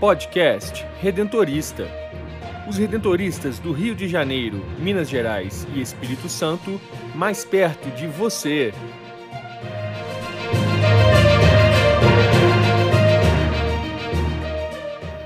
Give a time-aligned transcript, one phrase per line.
[0.00, 1.86] Podcast Redentorista.
[2.66, 6.80] Os redentoristas do Rio de Janeiro, Minas Gerais e Espírito Santo,
[7.14, 8.72] mais perto de você.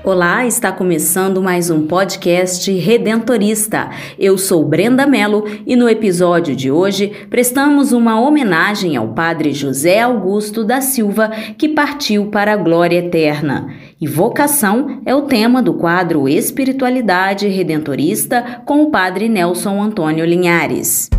[0.03, 3.89] Olá, está começando mais um podcast redentorista.
[4.19, 10.01] Eu sou Brenda Mello e no episódio de hoje prestamos uma homenagem ao Padre José
[10.01, 13.73] Augusto da Silva, que partiu para a glória eterna.
[13.99, 21.09] E vocação é o tema do quadro Espiritualidade Redentorista com o Padre Nelson Antônio Linhares.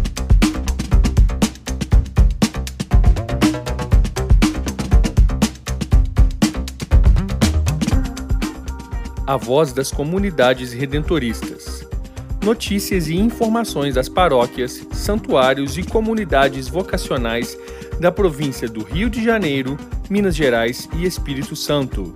[9.26, 11.84] a voz das comunidades redentoristas.
[12.44, 17.58] Notícias e informações das paróquias, santuários e comunidades vocacionais
[17.98, 19.76] da província do Rio de Janeiro,
[20.08, 22.14] Minas Gerais e Espírito Santo.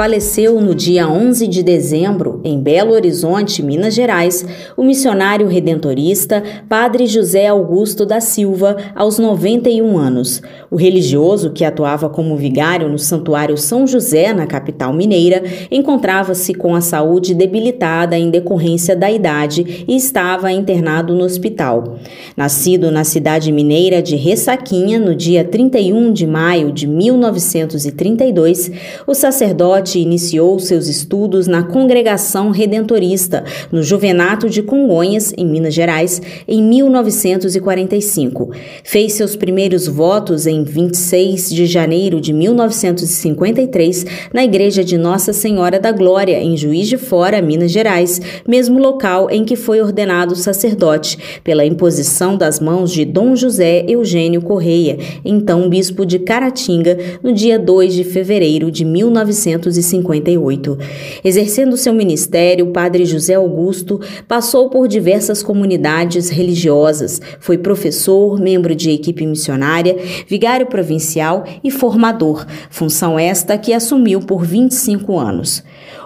[0.00, 4.44] Faleceu no dia 11 de dezembro, em Belo Horizonte, Minas Gerais,
[4.76, 10.40] o missionário redentorista Padre José Augusto da Silva, aos 91 anos.
[10.70, 16.74] O religioso, que atuava como vigário no Santuário São José, na capital mineira, encontrava-se com
[16.74, 21.98] a saúde debilitada em decorrência da idade e estava internado no hospital.
[22.36, 28.70] Nascido na cidade mineira de Ressaquinha, no dia 31 de maio de 1932,
[29.06, 36.20] o sacerdote iniciou seus estudos na Congregação Redentorista, no Juvenato de Congonhas, em Minas Gerais,
[36.46, 38.50] em 1945.
[38.84, 45.78] Fez seus primeiros votos em 26 de janeiro de 1953 na Igreja de Nossa Senhora
[45.78, 51.18] da Glória, em Juiz de Fora, Minas Gerais, mesmo local em que foi ordenado sacerdote,
[51.42, 57.58] pela imposição das mãos de Dom José Eugênio Correia, então bispo de Caratinga, no dia
[57.58, 59.80] 2 de fevereiro de 1953.
[59.80, 60.78] 1958.
[61.24, 62.19] Exercendo seu ministério,
[62.62, 69.96] o padre José Augusto passou por diversas comunidades religiosas, foi professor, membro de equipe missionária,
[70.26, 75.62] vigário provincial e formador, função esta que assumiu por 25 anos.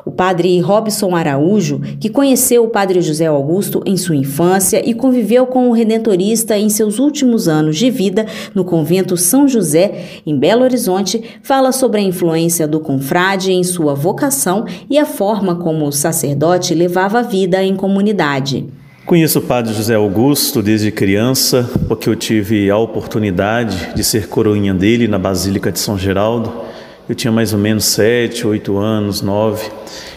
[0.06, 5.46] O padre Robson Araújo, que conheceu o padre José Augusto em sua infância e conviveu
[5.46, 10.62] com o redentorista em seus últimos anos de vida no convento São José, em Belo
[10.62, 15.92] Horizonte, fala sobre a influência do confrade em sua vocação e a forma como o
[16.04, 18.66] sacerdote levava a vida em comunidade.
[19.06, 24.74] Conheço o Padre José Augusto desde criança, porque eu tive a oportunidade de ser coroinha
[24.74, 26.52] dele na Basílica de São Geraldo
[27.06, 29.70] eu tinha mais ou menos sete, oito anos, nove,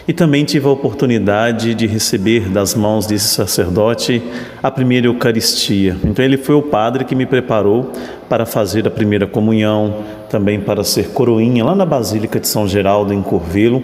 [0.06, 4.22] e também tive a oportunidade de receber das mãos desse sacerdote
[4.62, 5.94] a primeira Eucaristia.
[6.02, 7.92] Então, ele foi o padre que me preparou
[8.26, 9.96] para fazer a primeira comunhão,
[10.30, 13.82] também para ser coroinha lá na Basílica de São Geraldo, em Corvelo.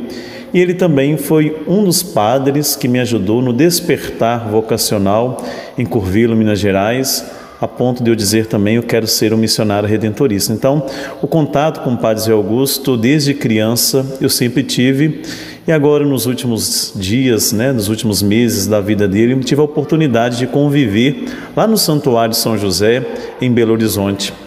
[0.54, 5.44] E ele também foi um dos padres que me ajudou no despertar vocacional
[5.76, 7.24] em Curvelo, Minas Gerais,
[7.60, 10.52] a ponto de eu dizer também eu quero ser um missionário redentorista.
[10.52, 10.86] Então,
[11.20, 15.22] o contato com o Padre Zé Augusto desde criança eu sempre tive
[15.66, 20.38] e agora nos últimos dias, né, nos últimos meses da vida dele, tive a oportunidade
[20.38, 21.24] de conviver
[21.56, 23.04] lá no Santuário São José
[23.40, 24.43] em Belo Horizonte.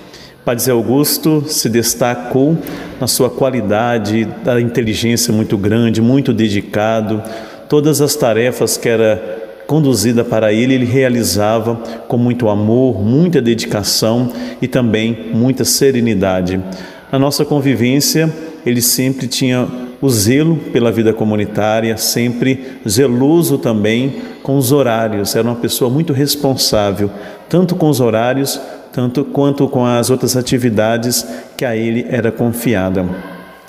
[0.47, 2.57] Padre Augusto se destacou
[3.01, 7.21] na sua qualidade, da inteligência muito grande, muito dedicado,
[7.67, 11.75] todas as tarefas que era conduzida para ele, ele realizava
[12.07, 14.31] com muito amor, muita dedicação
[14.61, 16.63] e também muita serenidade.
[17.11, 18.33] Na nossa convivência,
[18.65, 19.67] ele sempre tinha
[20.01, 25.35] o zelo pela vida comunitária, sempre zeloso também com os horários.
[25.35, 27.11] Era uma pessoa muito responsável,
[27.49, 28.57] tanto com os horários,
[28.97, 31.23] tanto quanto com as outras atividades
[31.55, 33.05] que a ele era confiada.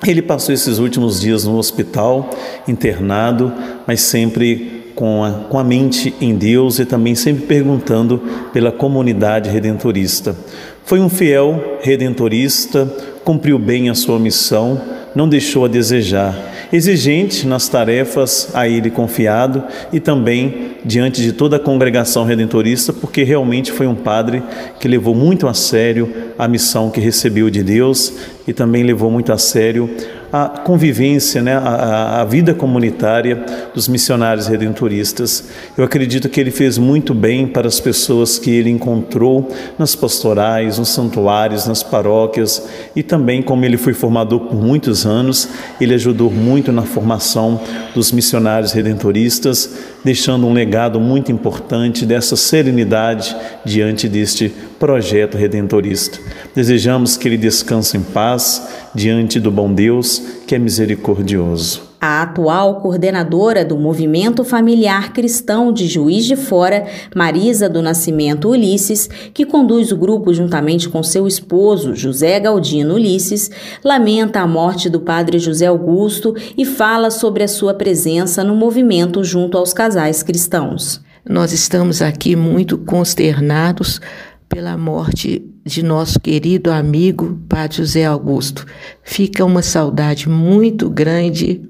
[0.03, 2.31] Ele passou esses últimos dias no hospital,
[2.67, 3.53] internado,
[3.85, 8.17] mas sempre com a, com a mente em Deus e também sempre perguntando
[8.51, 10.35] pela comunidade redentorista.
[10.83, 12.91] Foi um fiel redentorista,
[13.23, 14.81] cumpriu bem a sua missão,
[15.13, 16.35] não deixou a desejar,
[16.71, 23.23] exigente nas tarefas a ele confiado e também diante de toda a congregação redentorista, porque
[23.23, 24.43] realmente foi um padre
[24.79, 28.13] que levou muito a sério a missão que recebeu de Deus
[28.47, 29.89] e também levou muito a sério
[30.31, 33.43] a convivência, né, a, a, vida comunitária
[33.73, 35.49] dos missionários redentoristas.
[35.75, 40.77] Eu acredito que ele fez muito bem para as pessoas que ele encontrou nas pastorais,
[40.77, 45.49] nos santuários, nas paróquias e também, como ele foi formador por muitos anos,
[45.81, 47.59] ele ajudou muito na formação
[47.95, 49.69] dos missionários redentoristas,
[50.03, 53.35] deixando um legado muito importante dessa serenidade
[53.65, 56.19] diante deste projeto redentorista.
[56.55, 61.89] Desejamos que ele descanse em paz diante do bom Deus que é misericordioso.
[62.01, 69.09] A atual coordenadora do Movimento Familiar Cristão de Juiz de Fora, Marisa do Nascimento Ulisses,
[69.33, 73.51] que conduz o grupo juntamente com seu esposo, José Galdino Ulisses,
[73.83, 79.23] lamenta a morte do padre José Augusto e fala sobre a sua presença no movimento
[79.23, 81.01] junto aos casais cristãos.
[81.29, 83.99] Nós estamos aqui muito consternados
[84.47, 88.65] pela morte de nosso querido amigo Padre José Augusto.
[89.03, 91.61] Fica uma saudade muito grande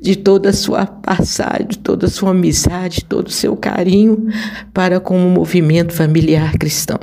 [0.00, 4.26] de toda a sua passagem, de toda a sua amizade, todo o seu carinho
[4.72, 6.98] para com o movimento familiar cristão.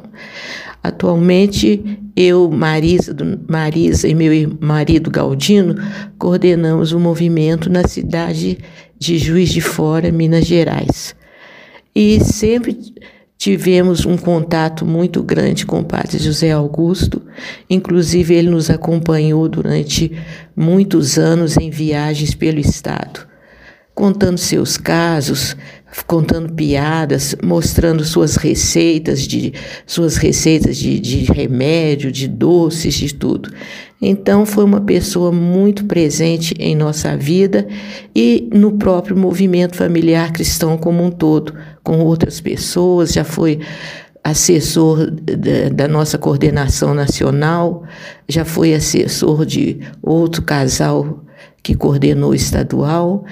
[0.84, 1.82] Atualmente,
[2.14, 3.16] eu, Marisa,
[3.50, 5.76] Marisa e meu marido Galdino
[6.18, 8.58] coordenamos o movimento na cidade
[9.00, 11.16] de Juiz de Fora, Minas Gerais.
[11.96, 12.78] E sempre
[13.42, 17.24] tivemos um contato muito grande com o padre José Augusto,
[17.68, 20.12] inclusive ele nos acompanhou durante
[20.56, 23.28] muitos anos em viagens pelo estado,
[23.96, 25.58] contando seus casos,
[26.06, 29.56] contando piadas, mostrando suas receitas de
[29.88, 33.50] suas receitas de, de remédio, de doces, de tudo.
[34.00, 37.68] Então foi uma pessoa muito presente em nossa vida
[38.16, 43.60] e no próprio movimento familiar cristão como um todo, com outras pessoas, já foi
[44.24, 45.10] assessor
[45.74, 47.84] da, nossa coordenação nacional,
[48.28, 51.24] já foi assessor de outro casal
[51.64, 53.26] que coordenou estadual,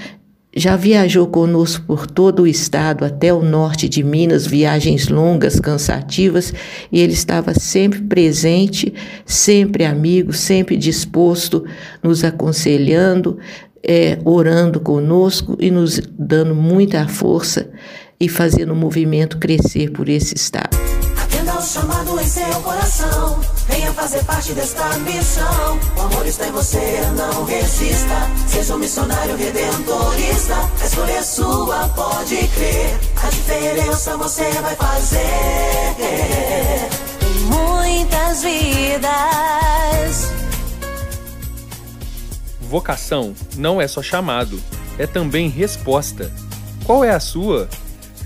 [0.55, 6.51] já viajou conosco por todo o estado, até o norte de Minas, viagens longas, cansativas,
[6.91, 8.91] e ele estava sempre presente,
[9.25, 11.65] sempre amigo, sempre disposto,
[12.01, 13.37] nos aconselhando,
[13.83, 17.69] é, orando conosco e nos dando muita força
[18.19, 20.77] e fazendo o movimento crescer por esse estado.
[21.17, 23.39] Atenda ao chamado em seu coração,
[23.69, 25.79] venha fazer parte desta missão.
[25.95, 28.29] O amor está em você, não resista.
[28.47, 32.99] Seja um missionário redentorista, a escolha é sua, pode crer.
[33.23, 35.19] A diferença você vai fazer.
[37.47, 40.29] Muitas vidas.
[42.59, 44.61] Vocação não é só chamado,
[44.97, 46.31] é também resposta.
[46.85, 47.69] Qual é a sua?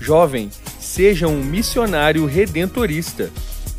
[0.04, 3.30] Jovem, seja um missionário redentorista.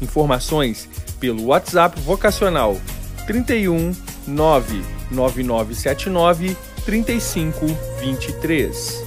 [0.01, 0.89] Informações
[1.19, 2.75] pelo WhatsApp vocacional
[3.27, 3.93] 31
[4.25, 9.04] 99979 3523.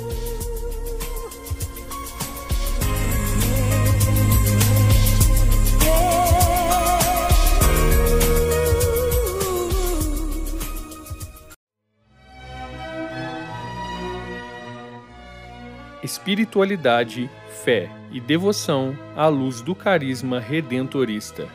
[16.08, 17.28] Espiritualidade,
[17.62, 21.46] fé e devoção à luz do carisma redentorista.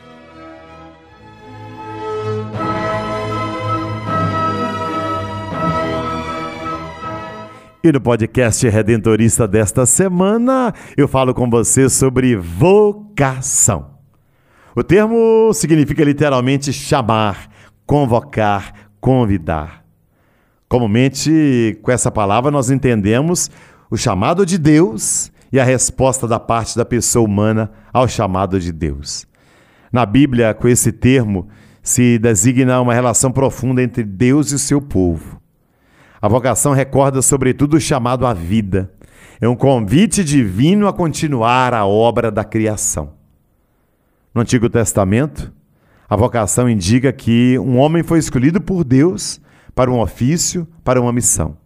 [7.82, 13.90] E no podcast Redentorista desta semana, eu falo com você sobre vocação.
[14.76, 17.50] O termo significa literalmente chamar,
[17.84, 19.84] convocar, convidar.
[20.68, 23.50] Comumente, com essa palavra, nós entendemos
[23.94, 28.72] o chamado de Deus e a resposta da parte da pessoa humana ao chamado de
[28.72, 29.24] Deus.
[29.92, 31.46] Na Bíblia, com esse termo,
[31.80, 35.40] se designa uma relação profunda entre Deus e o seu povo.
[36.20, 38.92] A vocação recorda, sobretudo, o chamado à vida.
[39.40, 43.12] É um convite divino a continuar a obra da criação.
[44.34, 45.52] No Antigo Testamento,
[46.10, 49.40] a vocação indica que um homem foi escolhido por Deus
[49.72, 51.62] para um ofício, para uma missão.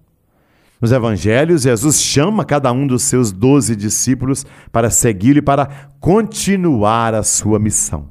[0.80, 5.68] Nos evangelhos, Jesus chama cada um dos seus doze discípulos para segui-lo e para
[5.99, 8.08] continuar a sua missão.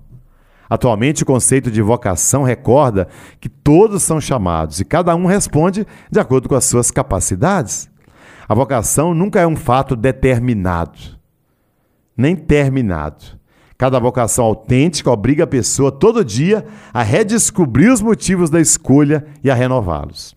[0.69, 3.07] Atualmente, o conceito de vocação recorda
[3.39, 7.89] que todos são chamados e cada um responde de acordo com as suas capacidades.
[8.49, 10.99] A vocação nunca é um fato determinado,
[12.17, 13.37] nem terminado.
[13.77, 19.49] Cada vocação autêntica obriga a pessoa todo dia a redescobrir os motivos da escolha e
[19.49, 20.36] a renová-los.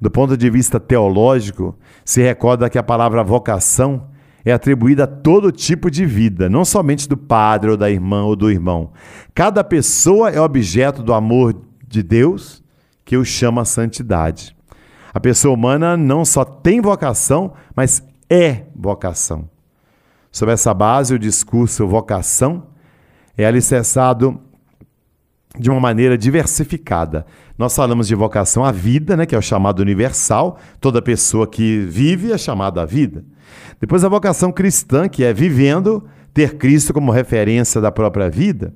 [0.00, 4.08] Do ponto de vista teológico, se recorda que a palavra vocação
[4.44, 8.36] é atribuída a todo tipo de vida, não somente do padre ou da irmã ou
[8.36, 8.92] do irmão.
[9.34, 12.62] Cada pessoa é objeto do amor de Deus
[13.04, 14.56] que o chama à santidade.
[15.12, 19.48] A pessoa humana não só tem vocação, mas é vocação.
[20.30, 22.68] Sobre essa base, o discurso vocação
[23.36, 24.40] é alicerçado
[25.58, 27.26] de uma maneira diversificada.
[27.58, 31.80] Nós falamos de vocação à vida, né, que é o chamado universal, toda pessoa que
[31.80, 33.24] vive é chamada à vida.
[33.80, 38.74] Depois a vocação cristã, que é vivendo, ter Cristo como referência da própria vida.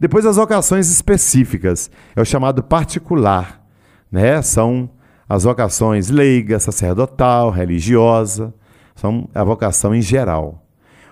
[0.00, 3.62] Depois as vocações específicas, é o chamado particular,
[4.10, 4.40] né?
[4.42, 4.90] São
[5.28, 8.54] as vocações leiga, sacerdotal, religiosa,
[8.94, 10.62] são a vocação em geral.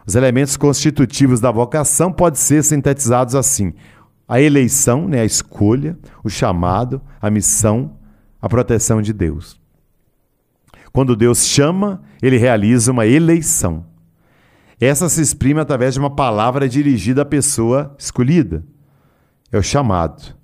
[0.06, 3.73] Os elementos constitutivos da vocação podem ser sintetizados assim:
[4.28, 7.97] a eleição, né, a escolha, o chamado, a missão,
[8.40, 9.61] a proteção de Deus.
[10.93, 13.85] Quando Deus chama, ele realiza uma eleição.
[14.81, 18.64] Essa se exprime através de uma palavra dirigida à pessoa escolhida.
[19.50, 20.35] É o chamado.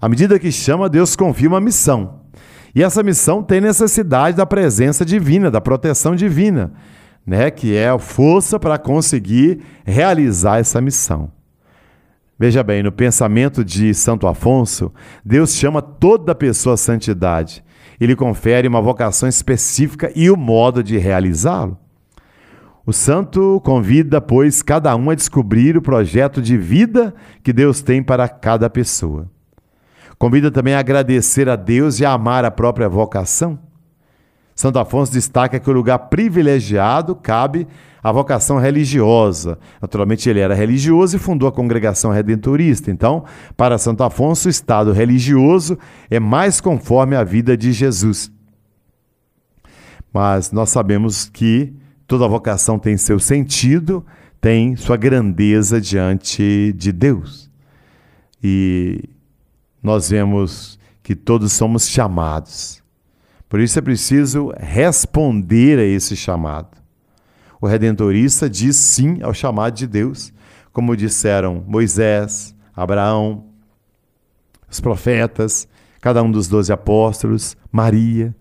[0.00, 2.20] À medida que chama, Deus confirma a missão.
[2.74, 6.72] E essa missão tem necessidade da presença divina, da proteção divina,
[7.26, 11.32] né, que é a força para conseguir realizar essa missão.
[12.38, 14.92] Veja bem, no pensamento de Santo Afonso,
[15.24, 17.64] Deus chama toda pessoa à santidade.
[18.00, 21.76] Ele confere uma vocação específica e o modo de realizá-lo.
[22.86, 28.02] O santo convida, pois, cada um a descobrir o projeto de vida que Deus tem
[28.04, 29.28] para cada pessoa.
[30.16, 33.58] Convida também a agradecer a Deus e a amar a própria vocação.
[34.54, 37.66] Santo Afonso destaca que o lugar privilegiado cabe
[38.08, 39.58] à vocação religiosa.
[39.80, 42.90] Naturalmente, ele era religioso e fundou a congregação redentorista.
[42.90, 43.24] Então,
[43.56, 45.78] para Santo Afonso, o estado religioso
[46.10, 48.32] é mais conforme à vida de Jesus.
[50.12, 51.74] Mas nós sabemos que
[52.06, 54.04] toda vocação tem seu sentido,
[54.40, 57.50] tem sua grandeza diante de Deus.
[58.42, 59.04] E
[59.82, 62.82] nós vemos que todos somos chamados.
[63.48, 66.77] Por isso é preciso responder a esse chamado.
[67.60, 70.32] O redentorista diz sim ao chamado de Deus,
[70.72, 73.46] como disseram Moisés, Abraão,
[74.70, 75.66] os profetas,
[76.00, 78.34] cada um dos doze apóstolos, Maria,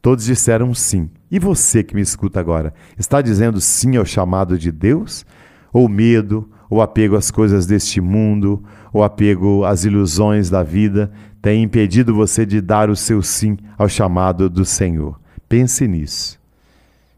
[0.00, 1.10] todos disseram sim.
[1.30, 5.24] E você que me escuta agora, está dizendo sim ao chamado de Deus?
[5.72, 8.62] Ou medo, ou apego às coisas deste mundo,
[8.92, 13.88] ou apego às ilusões da vida tem impedido você de dar o seu sim ao
[13.88, 15.20] chamado do Senhor.
[15.48, 16.41] Pense nisso.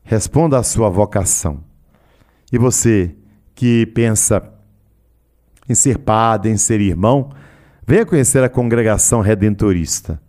[0.04, 1.61] Responda à sua vocação.
[2.52, 3.14] E você
[3.54, 4.42] que pensa
[5.68, 7.30] em ser padre, em ser irmão,
[7.87, 10.20] venha conhecer a congregação redentorista.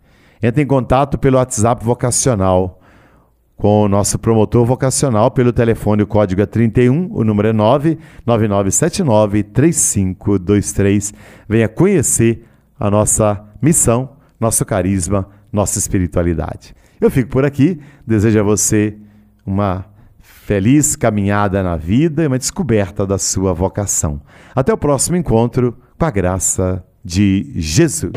[0.42, 2.80] Entre em contato pelo WhatsApp vocacional
[3.56, 9.42] com o nosso promotor vocacional pelo telefone, o código é 31, o número é 99979
[9.44, 11.14] 3523.
[11.48, 12.44] Venha conhecer
[12.78, 16.74] a nossa missão, nosso carisma, nossa espiritualidade.
[17.00, 18.96] Eu fico por aqui, desejo a você
[19.46, 19.86] uma
[20.18, 24.20] feliz caminhada na vida e uma descoberta da sua vocação.
[24.54, 28.12] Até o próximo encontro, com a graça de Jesus.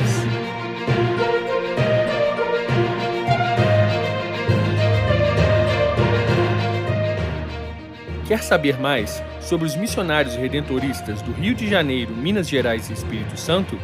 [8.27, 13.35] Quer saber mais sobre os missionários redentoristas do Rio de Janeiro, Minas Gerais e Espírito
[13.39, 13.75] Santo?